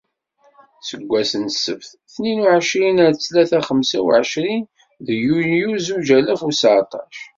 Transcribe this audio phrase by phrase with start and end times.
[0.87, 4.63] Seg wass n ssebt, tnin u εecrin ar ttlata xemsa u εecrin
[5.05, 7.13] deg yunyu zuǧ alaf u seεṭac.